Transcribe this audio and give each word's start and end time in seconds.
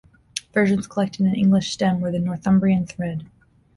Versions 0.51 0.87
collected 0.87 1.27
in 1.27 1.35
England 1.35 1.63
stem 1.63 2.01
from 2.01 2.11
the 2.11 2.17
Northumbrian 2.17 2.87
thread. 2.87 3.27